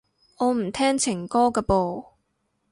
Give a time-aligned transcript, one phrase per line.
[0.39, 2.05] 我唔聽情歌㗎噃